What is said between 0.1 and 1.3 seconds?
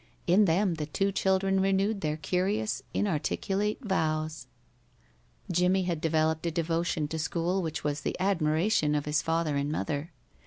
In them the two